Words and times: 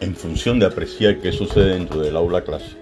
En 0.00 0.14
función 0.14 0.58
de 0.58 0.66
apreciar 0.66 1.18
qué 1.18 1.32
sucede 1.32 1.74
dentro 1.74 2.00
del 2.00 2.16
aula 2.16 2.42
clase, 2.42 2.76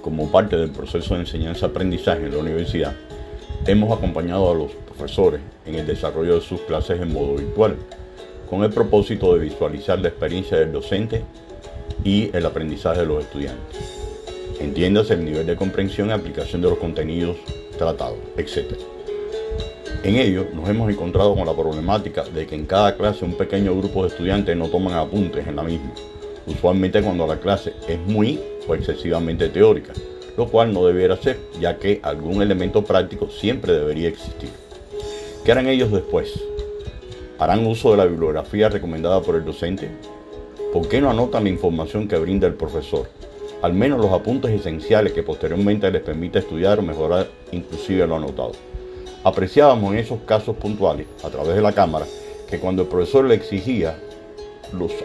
como 0.00 0.30
parte 0.30 0.56
del 0.56 0.70
proceso 0.70 1.14
de 1.14 1.20
enseñanza-aprendizaje 1.20 2.26
en 2.26 2.32
la 2.32 2.38
universidad, 2.38 2.94
hemos 3.66 3.96
acompañado 3.96 4.50
a 4.50 4.54
los 4.54 4.72
profesores 4.72 5.40
en 5.66 5.76
el 5.76 5.86
desarrollo 5.86 6.36
de 6.36 6.40
sus 6.40 6.60
clases 6.62 7.00
en 7.00 7.12
modo 7.12 7.36
virtual, 7.36 7.76
con 8.48 8.62
el 8.64 8.70
propósito 8.70 9.34
de 9.34 9.40
visualizar 9.40 9.98
la 9.98 10.08
experiencia 10.08 10.58
del 10.58 10.72
docente 10.72 11.24
y 12.04 12.30
el 12.36 12.44
aprendizaje 12.46 13.00
de 13.00 13.06
los 13.06 13.24
estudiantes. 13.24 13.78
Entiéndase 14.60 15.14
el 15.14 15.24
nivel 15.24 15.46
de 15.46 15.56
comprensión 15.56 16.08
y 16.08 16.12
aplicación 16.12 16.62
de 16.62 16.68
los 16.68 16.78
contenidos 16.78 17.36
tratados, 17.78 18.18
etc. 18.36 18.74
En 20.04 20.16
ello 20.16 20.48
nos 20.52 20.68
hemos 20.68 20.90
encontrado 20.90 21.36
con 21.36 21.46
la 21.46 21.54
problemática 21.54 22.24
de 22.24 22.44
que 22.44 22.56
en 22.56 22.66
cada 22.66 22.96
clase 22.96 23.24
un 23.24 23.34
pequeño 23.34 23.76
grupo 23.76 24.02
de 24.02 24.08
estudiantes 24.08 24.56
no 24.56 24.66
toman 24.68 24.94
apuntes 24.94 25.46
en 25.46 25.54
la 25.54 25.62
misma, 25.62 25.92
usualmente 26.44 27.00
cuando 27.00 27.24
la 27.24 27.38
clase 27.38 27.74
es 27.86 28.00
muy 28.00 28.40
o 28.66 28.74
excesivamente 28.74 29.48
teórica, 29.48 29.92
lo 30.36 30.48
cual 30.48 30.72
no 30.72 30.84
debiera 30.84 31.16
ser, 31.16 31.38
ya 31.60 31.78
que 31.78 32.00
algún 32.02 32.42
elemento 32.42 32.82
práctico 32.82 33.30
siempre 33.30 33.74
debería 33.74 34.08
existir. 34.08 34.50
¿Qué 35.44 35.52
harán 35.52 35.68
ellos 35.68 35.92
después? 35.92 36.32
¿Harán 37.38 37.64
uso 37.64 37.92
de 37.92 37.98
la 37.98 38.06
bibliografía 38.06 38.68
recomendada 38.68 39.22
por 39.22 39.36
el 39.36 39.44
docente? 39.44 39.88
¿Por 40.72 40.88
qué 40.88 41.00
no 41.00 41.10
anotan 41.10 41.44
la 41.44 41.50
información 41.50 42.08
que 42.08 42.18
brinda 42.18 42.48
el 42.48 42.54
profesor? 42.54 43.08
Al 43.62 43.72
menos 43.72 44.00
los 44.00 44.10
apuntes 44.10 44.50
esenciales 44.50 45.12
que 45.12 45.22
posteriormente 45.22 45.88
les 45.92 46.02
permita 46.02 46.40
estudiar 46.40 46.80
o 46.80 46.82
mejorar 46.82 47.28
inclusive 47.52 48.04
lo 48.04 48.16
anotado. 48.16 48.71
Apreciábamos 49.24 49.92
en 49.92 49.98
esos 49.98 50.20
casos 50.26 50.56
puntuales, 50.56 51.06
a 51.24 51.30
través 51.30 51.54
de 51.54 51.62
la 51.62 51.72
cámara, 51.72 52.06
que 52.48 52.58
cuando 52.58 52.82
el 52.82 52.88
profesor 52.88 53.24
le 53.24 53.34
exigía, 53.34 53.98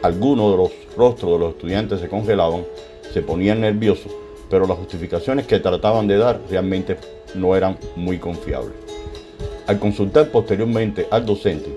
algunos 0.02 0.52
de 0.52 0.58
los 0.58 0.72
rostros 0.96 1.34
de 1.34 1.40
los 1.40 1.50
estudiantes 1.54 2.00
se 2.00 2.08
congelaban, 2.08 2.66
se 3.14 3.22
ponían 3.22 3.62
nerviosos 3.62 4.12
pero 4.50 4.68
las 4.68 4.78
justificaciones 4.78 5.46
que 5.46 5.60
trataban 5.60 6.08
de 6.08 6.18
dar 6.18 6.40
realmente 6.50 6.98
no 7.36 7.56
eran 7.56 7.78
muy 7.96 8.18
confiables. 8.18 8.74
Al 9.68 9.80
consultar 9.80 10.30
posteriormente 10.30 11.08
al 11.12 11.26
docente, 11.26 11.76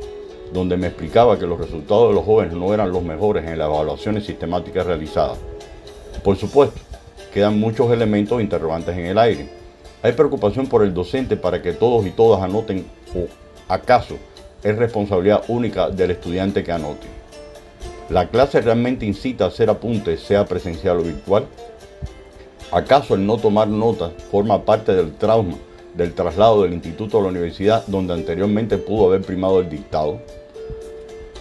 donde 0.53 0.77
me 0.77 0.89
explicaba 0.89 1.39
que 1.39 1.47
los 1.47 1.59
resultados 1.59 2.09
de 2.09 2.15
los 2.15 2.25
jóvenes 2.25 2.55
no 2.55 2.73
eran 2.73 2.93
los 2.93 3.03
mejores 3.03 3.45
en 3.47 3.59
las 3.59 3.69
evaluaciones 3.69 4.25
sistemáticas 4.25 4.87
realizadas, 4.87 5.39
por 6.23 6.37
supuesto, 6.37 6.81
quedan 7.33 7.59
muchos 7.59 7.91
elementos 7.91 8.41
interrogantes 8.41 8.97
en 8.97 9.07
el 9.07 9.19
aire. 9.19 9.60
Hay 10.03 10.13
preocupación 10.13 10.67
por 10.67 10.83
el 10.83 10.95
docente 10.95 11.37
para 11.37 11.61
que 11.61 11.75
todos 11.75 12.07
y 12.07 12.11
todas 12.11 12.43
anoten 12.43 12.87
o 13.15 13.27
acaso 13.69 14.17
es 14.63 14.77
responsabilidad 14.77 15.43
única 15.49 15.91
del 15.91 16.13
estudiante 16.13 16.65
que 16.65 16.73
anote. 16.73 17.07
¿La 18.09 18.29
clase 18.29 18.63
realmente 18.63 19.05
incita 19.05 19.45
a 19.45 19.49
hacer 19.49 19.69
apuntes, 19.69 20.21
sea 20.23 20.47
presencial 20.47 21.01
o 21.01 21.03
virtual? 21.03 21.45
¿Acaso 22.73 23.15
el 23.15 23.27
no 23.27 23.37
tomar 23.37 23.69
notas 23.69 24.13
forma 24.31 24.65
parte 24.65 24.95
del 24.95 25.13
trauma 25.13 25.57
del 25.95 26.15
traslado 26.15 26.63
del 26.63 26.73
instituto 26.73 27.19
a 27.19 27.23
la 27.23 27.29
universidad 27.29 27.85
donde 27.87 28.15
anteriormente 28.15 28.79
pudo 28.79 29.07
haber 29.07 29.21
primado 29.21 29.61
el 29.61 29.69
dictado? 29.69 30.19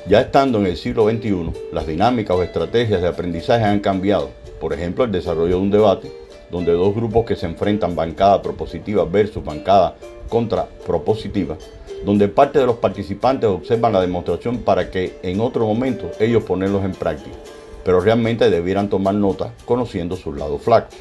Ya 0.05 0.19
estando 0.19 0.59
en 0.59 0.65
el 0.65 0.75
siglo 0.75 1.09
XXI, 1.09 1.53
las 1.71 1.87
dinámicas 1.87 2.35
o 2.35 2.43
estrategias 2.43 3.01
de 3.01 3.07
aprendizaje 3.07 3.63
han 3.63 3.79
cambiado. 3.79 4.31
Por 4.59 4.73
ejemplo, 4.73 5.05
el 5.05 5.11
desarrollo 5.13 5.55
de 5.55 5.61
un 5.61 5.71
debate 5.71 6.18
donde 6.51 6.71
dos 6.73 6.95
grupos 6.95 7.25
que 7.25 7.35
se 7.35 7.45
enfrentan 7.45 7.95
bancada 7.95 8.41
propositiva 8.41 9.05
versus 9.05 9.43
bancada 9.43 9.95
contra 10.29 10.67
propositiva, 10.85 11.57
donde 12.05 12.27
parte 12.27 12.59
de 12.59 12.65
los 12.65 12.77
participantes 12.77 13.49
observan 13.49 13.93
la 13.93 14.01
demostración 14.01 14.59
para 14.59 14.89
que 14.89 15.17
en 15.23 15.41
otro 15.41 15.65
momento 15.65 16.11
ellos 16.19 16.43
ponerlos 16.43 16.83
en 16.85 16.93
práctica, 16.93 17.35
pero 17.83 17.99
realmente 17.99 18.49
debieran 18.49 18.89
tomar 18.89 19.15
notas 19.15 19.51
conociendo 19.65 20.15
sus 20.15 20.37
lados 20.37 20.61
flacos. 20.61 20.95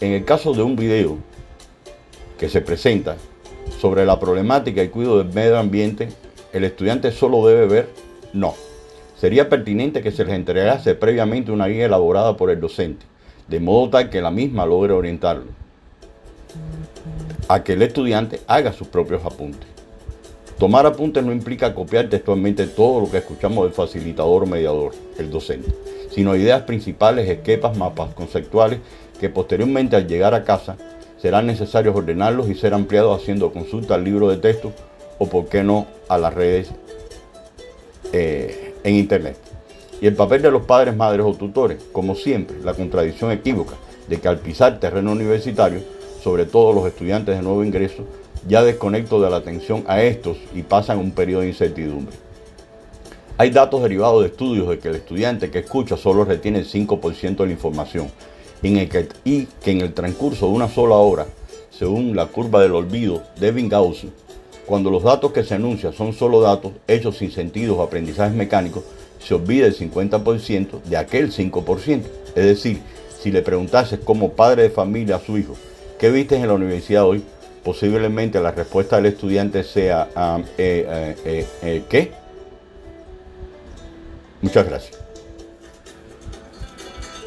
En 0.00 0.12
el 0.12 0.24
caso 0.24 0.52
de 0.52 0.62
un 0.62 0.76
video 0.76 1.16
que 2.38 2.48
se 2.48 2.60
presenta 2.60 3.16
sobre 3.80 4.06
la 4.06 4.18
problemática 4.18 4.82
y 4.82 4.88
cuidado 4.88 5.18
del 5.18 5.34
medio 5.34 5.58
ambiente, 5.58 6.08
¿el 6.52 6.64
estudiante 6.64 7.10
solo 7.10 7.46
debe 7.46 7.66
ver? 7.66 7.88
No. 8.32 8.54
Sería 9.16 9.48
pertinente 9.48 10.00
que 10.00 10.12
se 10.12 10.24
les 10.24 10.34
entregase 10.34 10.94
previamente 10.94 11.50
una 11.50 11.66
guía 11.66 11.86
elaborada 11.86 12.36
por 12.36 12.50
el 12.50 12.60
docente, 12.60 13.04
de 13.48 13.60
modo 13.60 13.90
tal 13.90 14.10
que 14.10 14.20
la 14.20 14.30
misma 14.30 14.66
logre 14.66 14.92
orientarlo 14.92 15.46
a 17.48 17.64
que 17.64 17.72
el 17.72 17.82
estudiante 17.82 18.40
haga 18.46 18.72
sus 18.72 18.88
propios 18.88 19.24
apuntes. 19.24 19.66
Tomar 20.58 20.86
apuntes 20.86 21.24
no 21.24 21.32
implica 21.32 21.74
copiar 21.74 22.08
textualmente 22.08 22.66
todo 22.66 23.00
lo 23.00 23.10
que 23.10 23.18
escuchamos 23.18 23.64
del 23.64 23.72
facilitador 23.72 24.42
o 24.42 24.46
mediador, 24.46 24.92
el 25.18 25.30
docente, 25.30 25.72
sino 26.10 26.36
ideas 26.36 26.62
principales, 26.62 27.28
esquemas, 27.28 27.76
mapas 27.76 28.12
conceptuales 28.12 28.80
que 29.20 29.30
posteriormente 29.30 29.96
al 29.96 30.06
llegar 30.06 30.34
a 30.34 30.44
casa 30.44 30.76
serán 31.16 31.46
necesarios 31.46 31.96
ordenarlos 31.96 32.48
y 32.48 32.54
ser 32.54 32.74
ampliados 32.74 33.20
haciendo 33.20 33.52
consulta 33.52 33.94
al 33.94 34.04
libro 34.04 34.28
de 34.28 34.36
texto 34.36 34.72
o 35.18 35.28
por 35.28 35.46
qué 35.46 35.62
no 35.62 35.86
a 36.08 36.18
las 36.18 36.34
redes 36.34 36.70
eh, 38.12 38.74
en 38.84 38.94
internet. 38.94 39.47
Y 40.00 40.06
el 40.06 40.14
papel 40.14 40.42
de 40.42 40.50
los 40.50 40.62
padres, 40.62 40.96
madres 40.96 41.26
o 41.26 41.34
tutores, 41.34 41.78
como 41.92 42.14
siempre, 42.14 42.58
la 42.62 42.74
contradicción 42.74 43.32
equívoca 43.32 43.74
de 44.06 44.20
que 44.20 44.28
al 44.28 44.38
pisar 44.38 44.78
terreno 44.80 45.12
universitario, 45.12 45.80
sobre 46.22 46.46
todo 46.46 46.72
los 46.72 46.86
estudiantes 46.86 47.36
de 47.36 47.42
nuevo 47.42 47.64
ingreso, 47.64 48.04
ya 48.46 48.62
desconecto 48.62 49.20
de 49.20 49.30
la 49.30 49.36
atención 49.36 49.84
a 49.88 50.02
estos 50.02 50.36
y 50.54 50.62
pasan 50.62 50.98
un 50.98 51.10
periodo 51.10 51.42
de 51.42 51.48
incertidumbre. 51.48 52.16
Hay 53.36 53.50
datos 53.50 53.82
derivados 53.82 54.22
de 54.22 54.28
estudios 54.28 54.68
de 54.68 54.78
que 54.78 54.88
el 54.88 54.96
estudiante 54.96 55.50
que 55.50 55.60
escucha 55.60 55.96
solo 55.96 56.24
retiene 56.24 56.60
el 56.60 56.68
5% 56.68 57.36
de 57.36 57.46
la 57.46 57.52
información, 57.52 58.10
y 59.24 59.46
que 59.46 59.70
en 59.70 59.80
el 59.80 59.94
transcurso 59.94 60.46
de 60.46 60.52
una 60.52 60.68
sola 60.68 60.96
hora, 60.96 61.26
según 61.70 62.16
la 62.16 62.26
curva 62.26 62.60
del 62.60 62.74
olvido 62.74 63.22
de 63.38 63.52
Gauss, 63.68 64.06
cuando 64.66 64.90
los 64.90 65.04
datos 65.04 65.32
que 65.32 65.44
se 65.44 65.54
anuncian 65.54 65.92
son 65.92 66.12
solo 66.12 66.40
datos 66.40 66.72
hechos 66.88 67.18
sin 67.18 67.30
sentidos 67.30 67.78
o 67.78 67.82
aprendizajes 67.82 68.34
mecánicos, 68.34 68.82
se 69.18 69.34
olvida 69.34 69.66
el 69.66 69.76
50% 69.76 70.82
de 70.82 70.96
aquel 70.96 71.32
5%. 71.32 72.02
Es 72.34 72.44
decir, 72.44 72.80
si 73.20 73.30
le 73.30 73.42
preguntases 73.42 73.98
como 74.00 74.32
padre 74.32 74.62
de 74.62 74.70
familia 74.70 75.16
a 75.16 75.20
su 75.20 75.38
hijo, 75.38 75.54
¿qué 75.98 76.10
viste 76.10 76.36
en 76.36 76.46
la 76.46 76.54
universidad 76.54 77.04
hoy? 77.04 77.22
Posiblemente 77.64 78.40
la 78.40 78.52
respuesta 78.52 78.96
del 78.96 79.06
estudiante 79.06 79.64
sea, 79.64 80.08
ah, 80.14 80.40
eh, 80.56 81.16
eh, 81.24 81.46
eh, 81.62 81.82
¿qué? 81.88 82.12
Muchas 84.40 84.66
gracias. 84.66 85.07